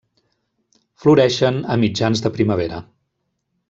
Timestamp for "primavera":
2.39-2.85